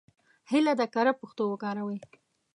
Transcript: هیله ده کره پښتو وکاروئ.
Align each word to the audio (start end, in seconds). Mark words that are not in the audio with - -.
هیله 0.51 0.73
ده 0.79 0.85
کره 0.93 1.13
پښتو 1.21 1.43
وکاروئ. 1.47 1.99